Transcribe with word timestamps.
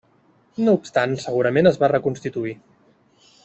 No 0.67 0.73
obstant 0.77 1.13
segurament 1.25 1.73
es 1.73 1.79
va 1.85 1.93
reconstituir. 1.95 2.59